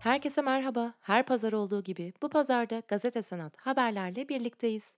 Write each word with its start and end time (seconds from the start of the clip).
Herkese 0.00 0.42
merhaba. 0.42 0.94
Her 1.00 1.26
pazar 1.26 1.52
olduğu 1.52 1.82
gibi 1.82 2.12
bu 2.22 2.28
pazarda 2.28 2.82
gazete 2.88 3.22
sanat 3.22 3.56
haberlerle 3.56 4.28
birlikteyiz. 4.28 4.94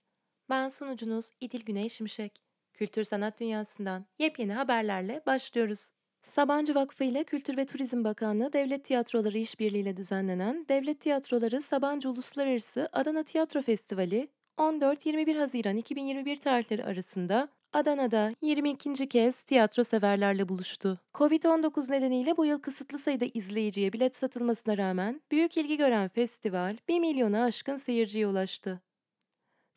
Ben 0.51 0.69
sunucunuz 0.69 1.31
İdil 1.41 1.65
Güney 1.65 1.89
Şimşek. 1.89 2.43
Kültür 2.75 3.05
sanat 3.05 3.41
dünyasından 3.41 4.07
yepyeni 4.19 4.53
haberlerle 4.53 5.23
başlıyoruz. 5.27 5.91
Sabancı 6.23 6.75
Vakfı 6.75 7.05
ile 7.05 7.25
Kültür 7.25 7.57
ve 7.57 7.67
Turizm 7.67 8.05
Bakanlığı 8.05 8.53
Devlet 8.53 8.85
Tiyatroları 8.85 9.39
İşbirliği'yle 9.39 9.97
düzenlenen 9.97 10.67
Devlet 10.69 11.01
Tiyatroları 11.01 11.63
Sabancı 11.63 12.11
Uluslararası 12.11 12.89
Adana 12.93 13.23
Tiyatro 13.23 13.63
Festivali 13.63 14.29
14-21 14.59 15.39
Haziran 15.39 15.77
2021 15.77 16.37
tarihleri 16.37 16.85
arasında 16.85 17.49
Adana'da 17.73 18.35
22. 18.43 19.09
kez 19.09 19.43
tiyatro 19.43 19.85
severlerle 19.85 20.49
buluştu. 20.49 21.01
Covid-19 21.15 21.93
nedeniyle 21.93 22.37
bu 22.37 22.45
yıl 22.45 22.61
kısıtlı 22.61 22.99
sayıda 22.99 23.25
izleyiciye 23.35 23.93
bilet 23.93 24.17
satılmasına 24.17 24.79
rağmen 24.79 25.21
büyük 25.31 25.57
ilgi 25.57 25.77
gören 25.77 26.09
festival 26.09 26.77
1 26.89 27.01
milyona 27.01 27.45
aşkın 27.45 27.77
seyirciye 27.77 28.27
ulaştı. 28.27 28.81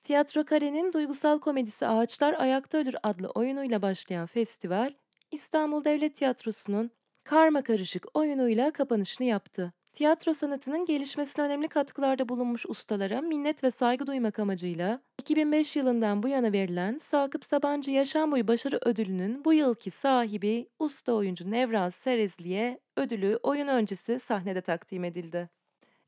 Tiyatro 0.01 0.45
Kare'nin 0.45 0.93
duygusal 0.93 1.39
komedisi 1.39 1.87
Ağaçlar 1.87 2.33
Ayakta 2.33 2.77
Ölür 2.77 2.95
adlı 3.03 3.27
oyunuyla 3.27 3.81
başlayan 3.81 4.25
festival, 4.25 4.93
İstanbul 5.31 5.83
Devlet 5.83 6.15
Tiyatrosu'nun 6.15 6.91
karma 7.23 7.61
karışık 7.61 8.05
oyunuyla 8.13 8.71
kapanışını 8.71 9.27
yaptı. 9.27 9.73
Tiyatro 9.95 10.33
sanatının 10.33 10.85
gelişmesine 10.85 11.45
önemli 11.45 11.67
katkılarda 11.67 12.29
bulunmuş 12.29 12.65
ustalara 12.65 13.21
minnet 13.21 13.63
ve 13.63 13.71
saygı 13.71 14.07
duymak 14.07 14.39
amacıyla 14.39 15.01
2005 15.19 15.75
yılından 15.75 16.23
bu 16.23 16.27
yana 16.27 16.51
verilen 16.51 16.97
Sakıp 16.97 17.45
Sabancı 17.45 17.91
Yaşam 17.91 18.31
Boyu 18.31 18.47
Başarı 18.47 18.79
Ödülü'nün 18.85 19.45
bu 19.45 19.53
yılki 19.53 19.91
sahibi 19.91 20.69
usta 20.79 21.13
oyuncu 21.13 21.51
Nevraz 21.51 21.95
Serezli'ye 21.95 22.79
ödülü 22.97 23.39
oyun 23.43 23.67
öncesi 23.67 24.19
sahnede 24.19 24.61
takdim 24.61 25.03
edildi. 25.03 25.49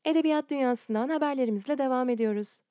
Edebiyat 0.06 0.50
dünyasından 0.50 1.10
haberlerimizle 1.10 1.78
devam 1.78 2.10
ediyoruz. 2.10 2.62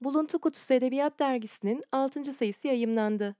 Buluntu 0.00 0.38
Kutusu 0.38 0.74
Edebiyat 0.74 1.18
Dergisi'nin 1.18 1.82
6. 1.92 2.24
sayısı 2.24 2.68
yayımlandı. 2.68 3.36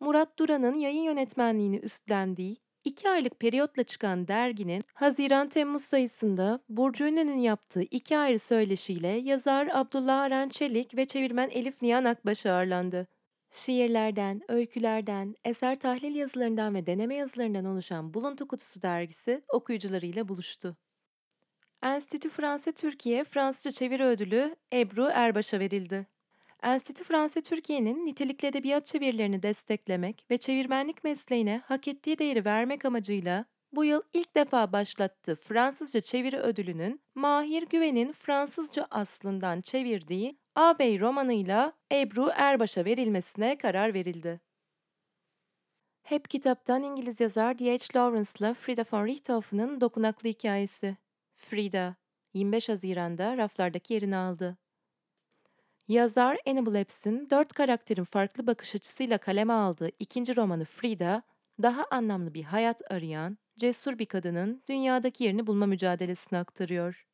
Murat 0.00 0.38
Duran'ın 0.38 0.74
yayın 0.74 1.02
yönetmenliğini 1.02 1.76
üstlendiği 1.76 2.56
İki 2.84 3.10
aylık 3.10 3.40
periyotla 3.40 3.82
çıkan 3.82 4.28
derginin 4.28 4.82
Haziran-Temmuz 4.94 5.82
sayısında 5.82 6.60
Burcu 6.68 7.04
Ünlü'nün 7.04 7.38
yaptığı 7.38 7.82
iki 7.82 8.18
ayrı 8.18 8.38
söyleşiyle 8.38 9.08
yazar 9.08 9.68
Abdullah 9.72 10.20
Aran 10.20 10.48
Çelik 10.48 10.96
ve 10.96 11.06
çevirmen 11.06 11.50
Elif 11.50 11.82
Nihan 11.82 12.04
Akbaş 12.04 12.46
ağırlandı. 12.46 13.08
Şiirlerden, 13.50 14.40
öykülerden, 14.48 15.34
eser 15.44 15.78
tahlil 15.78 16.14
yazılarından 16.14 16.74
ve 16.74 16.86
deneme 16.86 17.14
yazılarından 17.14 17.64
oluşan 17.64 18.14
Buluntu 18.14 18.48
Kutusu 18.48 18.82
dergisi 18.82 19.42
okuyucularıyla 19.48 20.28
buluştu. 20.28 20.76
Enstitü 21.82 22.30
Fransa 22.30 22.72
Türkiye 22.72 23.24
Fransızca 23.24 23.70
Çeviri 23.70 24.04
Ödülü 24.04 24.56
Ebru 24.72 25.08
Erbaş'a 25.12 25.60
verildi. 25.60 26.06
Enstitü 26.62 27.04
Fransa 27.04 27.40
Türkiye'nin 27.40 28.06
nitelikli 28.06 28.46
edebiyat 28.46 28.86
çevirilerini 28.86 29.42
desteklemek 29.42 30.26
ve 30.30 30.38
çevirmenlik 30.38 31.04
mesleğine 31.04 31.62
hak 31.64 31.88
ettiği 31.88 32.18
değeri 32.18 32.44
vermek 32.44 32.84
amacıyla 32.84 33.44
bu 33.72 33.84
yıl 33.84 34.02
ilk 34.12 34.34
defa 34.34 34.72
başlattığı 34.72 35.34
Fransızca 35.34 36.00
çeviri 36.00 36.38
ödülünün 36.38 37.00
Mahir 37.14 37.62
Güven'in 37.62 38.12
Fransızca 38.12 38.86
aslından 38.90 39.60
çevirdiği 39.60 40.38
Ağabey 40.54 41.00
romanıyla 41.00 41.72
Ebru 41.92 42.30
Erbaş'a 42.34 42.84
verilmesine 42.84 43.58
karar 43.58 43.94
verildi. 43.94 44.40
Hep 46.02 46.30
kitaptan 46.30 46.82
İngiliz 46.82 47.20
yazar 47.20 47.58
D.H. 47.58 47.98
Lawrence'la 47.98 48.54
Frida 48.54 48.84
von 48.92 49.06
Richthofen'ın 49.06 49.80
dokunaklı 49.80 50.28
hikayesi. 50.28 50.96
Frida, 51.36 51.96
25 52.34 52.68
Haziran'da 52.68 53.36
raflardaki 53.36 53.94
yerini 53.94 54.16
aldı. 54.16 54.61
Yazar 55.92 56.38
Annabel 56.46 56.74
Eps'in 56.74 57.30
dört 57.30 57.52
karakterin 57.52 58.04
farklı 58.04 58.46
bakış 58.46 58.74
açısıyla 58.74 59.18
kaleme 59.18 59.52
aldığı 59.52 59.90
ikinci 59.98 60.36
romanı 60.36 60.64
Frida, 60.64 61.22
daha 61.62 61.84
anlamlı 61.90 62.34
bir 62.34 62.42
hayat 62.42 62.92
arayan, 62.92 63.38
cesur 63.58 63.98
bir 63.98 64.06
kadının 64.06 64.62
dünyadaki 64.68 65.24
yerini 65.24 65.46
bulma 65.46 65.66
mücadelesini 65.66 66.38
aktarıyor. 66.38 67.06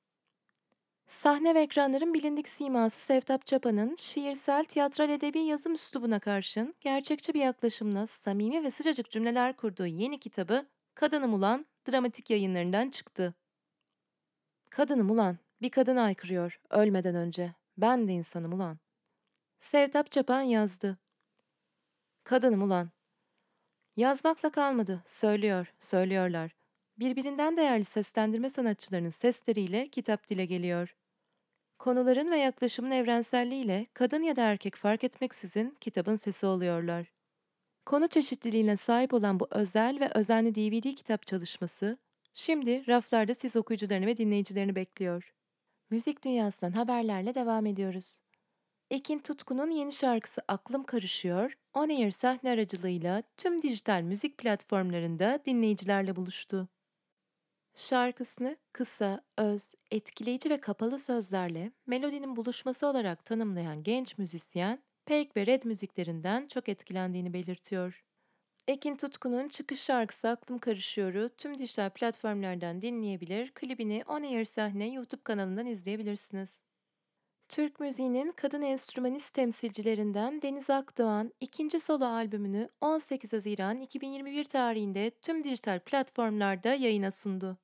Sahne 1.06 1.54
ve 1.54 1.60
ekranların 1.60 2.14
bilindik 2.14 2.48
siması 2.48 3.00
Sevtap 3.00 3.46
Çapa'nın 3.46 3.96
şiirsel 3.96 4.64
tiyatral 4.64 5.10
edebi 5.10 5.38
yazım 5.38 5.74
üslubuna 5.74 6.20
karşın 6.20 6.74
gerçekçi 6.80 7.34
bir 7.34 7.40
yaklaşımla 7.40 8.06
samimi 8.06 8.64
ve 8.64 8.70
sıcacık 8.70 9.10
cümleler 9.10 9.56
kurduğu 9.56 9.86
yeni 9.86 10.20
kitabı 10.20 10.66
Kadınım 10.94 11.34
Ulan 11.34 11.66
dramatik 11.90 12.30
yayınlarından 12.30 12.90
çıktı. 12.90 13.34
Kadınım 14.70 15.10
ulan, 15.10 15.38
bir 15.62 15.70
kadın 15.70 15.96
aykırıyor 15.96 16.60
ölmeden 16.70 17.14
önce. 17.14 17.57
Ben 17.78 18.08
de 18.08 18.12
insanım 18.12 18.52
ulan. 18.52 18.78
Sevtap 19.60 20.10
Çapan 20.10 20.40
yazdı. 20.40 20.98
Kadınım 22.24 22.62
ulan. 22.62 22.90
Yazmakla 23.96 24.50
kalmadı, 24.50 25.02
söylüyor, 25.06 25.72
söylüyorlar. 25.78 26.52
Birbirinden 26.98 27.56
değerli 27.56 27.84
seslendirme 27.84 28.50
sanatçılarının 28.50 29.08
sesleriyle 29.08 29.88
kitap 29.88 30.28
dile 30.28 30.46
geliyor. 30.46 30.96
Konuların 31.78 32.30
ve 32.30 32.36
yaklaşımın 32.36 32.90
evrenselliğiyle 32.90 33.86
kadın 33.94 34.22
ya 34.22 34.36
da 34.36 34.42
erkek 34.42 34.76
fark 34.76 35.04
etmeksizin 35.04 35.76
kitabın 35.80 36.14
sesi 36.14 36.46
oluyorlar. 36.46 37.12
Konu 37.86 38.08
çeşitliliğine 38.08 38.76
sahip 38.76 39.14
olan 39.14 39.40
bu 39.40 39.48
özel 39.50 40.00
ve 40.00 40.10
özenli 40.14 40.54
DVD 40.54 40.94
kitap 40.94 41.26
çalışması, 41.26 41.98
şimdi 42.34 42.88
raflarda 42.88 43.34
siz 43.34 43.56
okuyucularını 43.56 44.06
ve 44.06 44.16
dinleyicilerini 44.16 44.74
bekliyor. 44.74 45.37
Müzik 45.90 46.24
dünyasından 46.24 46.72
haberlerle 46.72 47.34
devam 47.34 47.66
ediyoruz. 47.66 48.20
Ekin 48.90 49.18
Tutku'nun 49.18 49.70
yeni 49.70 49.92
şarkısı 49.92 50.42
Aklım 50.48 50.84
Karışıyor, 50.84 51.52
On 51.74 51.88
Air 51.88 52.10
sahne 52.10 52.50
aracılığıyla 52.50 53.22
tüm 53.36 53.62
dijital 53.62 54.02
müzik 54.02 54.38
platformlarında 54.38 55.42
dinleyicilerle 55.46 56.16
buluştu. 56.16 56.68
Şarkısını 57.74 58.56
kısa, 58.72 59.24
öz, 59.38 59.74
etkileyici 59.90 60.50
ve 60.50 60.60
kapalı 60.60 60.98
sözlerle 60.98 61.72
melodinin 61.86 62.36
buluşması 62.36 62.86
olarak 62.86 63.24
tanımlayan 63.24 63.82
genç 63.82 64.18
müzisyen, 64.18 64.82
Peik 65.06 65.36
ve 65.36 65.46
Red 65.46 65.62
müziklerinden 65.64 66.46
çok 66.46 66.68
etkilendiğini 66.68 67.32
belirtiyor. 67.32 68.04
Ekin 68.68 68.96
Tutku'nun 68.96 69.48
çıkış 69.48 69.80
şarkısı 69.80 70.28
Aklım 70.28 70.58
Karışıyor'u 70.58 71.28
tüm 71.28 71.58
dijital 71.58 71.90
platformlardan 71.90 72.82
dinleyebilir, 72.82 73.50
klibini 73.50 74.02
On 74.06 74.22
Air 74.22 74.44
Sahne 74.44 74.88
YouTube 74.88 75.22
kanalından 75.22 75.66
izleyebilirsiniz. 75.66 76.60
Türk 77.48 77.80
müziğinin 77.80 78.32
kadın 78.32 78.62
enstrümanist 78.62 79.34
temsilcilerinden 79.34 80.42
Deniz 80.42 80.70
Akdoğan 80.70 81.32
ikinci 81.40 81.80
solo 81.80 82.04
albümünü 82.04 82.68
18 82.80 83.32
Haziran 83.32 83.80
2021 83.80 84.44
tarihinde 84.44 85.10
tüm 85.10 85.44
dijital 85.44 85.80
platformlarda 85.80 86.74
yayına 86.74 87.10
sundu. 87.10 87.58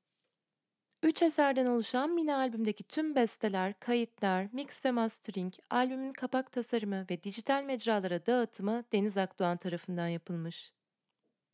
Üç 1.02 1.22
eserden 1.22 1.66
oluşan 1.66 2.10
mini 2.10 2.34
albümdeki 2.34 2.84
tüm 2.84 3.14
besteler, 3.14 3.80
kayıtlar, 3.80 4.48
mix 4.52 4.84
ve 4.84 4.90
mastering, 4.90 5.54
albümün 5.70 6.12
kapak 6.12 6.52
tasarımı 6.52 7.06
ve 7.10 7.22
dijital 7.22 7.64
mecralara 7.64 8.26
dağıtımı 8.26 8.84
Deniz 8.92 9.16
Akdoğan 9.16 9.56
tarafından 9.56 10.08
yapılmış. 10.08 10.72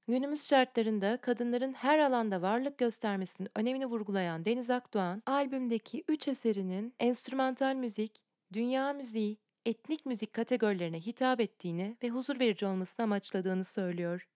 Günümüz 0.09 0.49
şartlarında 0.49 1.17
kadınların 1.17 1.73
her 1.73 1.99
alanda 1.99 2.43
varlık 2.43 2.79
göstermesinin 2.79 3.49
önemini 3.57 3.87
vurgulayan 3.87 4.45
Deniz 4.45 4.71
Akdoğan, 4.71 5.23
albümdeki 5.27 6.05
üç 6.09 6.29
eserinin 6.29 6.95
enstrümantal 6.99 7.75
müzik, 7.75 8.25
dünya 8.53 8.93
müziği, 8.93 9.39
etnik 9.67 10.07
müzik 10.07 10.35
kategorilerine 10.35 11.01
hitap 11.01 11.41
ettiğini 11.41 11.97
ve 12.03 12.09
huzur 12.09 12.41
verici 12.41 12.67
olmasını 12.67 13.05
amaçladığını 13.05 13.65
söylüyor. 13.65 14.27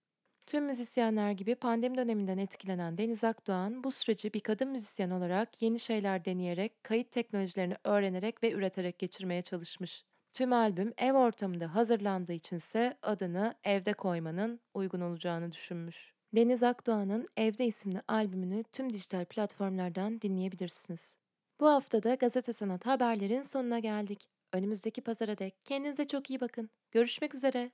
Tüm 0.46 0.64
müzisyenler 0.64 1.30
gibi 1.32 1.54
pandemi 1.54 1.96
döneminden 1.96 2.38
etkilenen 2.38 2.98
Deniz 2.98 3.24
Akdoğan 3.24 3.84
bu 3.84 3.92
süreci 3.92 4.32
bir 4.32 4.40
kadın 4.40 4.68
müzisyen 4.68 5.10
olarak 5.10 5.62
yeni 5.62 5.80
şeyler 5.80 6.24
deneyerek, 6.24 6.84
kayıt 6.84 7.10
teknolojilerini 7.10 7.76
öğrenerek 7.84 8.42
ve 8.42 8.52
üreterek 8.52 8.98
geçirmeye 8.98 9.42
çalışmış. 9.42 10.04
Tüm 10.34 10.52
albüm 10.52 10.92
ev 10.98 11.12
ortamında 11.12 11.74
hazırlandığı 11.74 12.32
içinse 12.32 12.96
adını 13.02 13.54
evde 13.64 13.92
koymanın 13.92 14.60
uygun 14.74 15.00
olacağını 15.00 15.52
düşünmüş. 15.52 16.14
Deniz 16.36 16.62
Akdoğan'ın 16.62 17.26
Evde 17.36 17.66
isimli 17.66 18.00
albümünü 18.08 18.62
tüm 18.62 18.92
dijital 18.92 19.24
platformlardan 19.24 20.20
dinleyebilirsiniz. 20.20 21.16
Bu 21.60 21.66
haftada 21.66 22.14
Gazete 22.14 22.52
Sanat 22.52 22.86
haberlerin 22.86 23.42
sonuna 23.42 23.78
geldik. 23.78 24.28
Önümüzdeki 24.52 25.00
pazara 25.00 25.38
dek 25.38 25.54
kendinize 25.64 26.06
çok 26.08 26.30
iyi 26.30 26.40
bakın. 26.40 26.70
Görüşmek 26.92 27.34
üzere. 27.34 27.70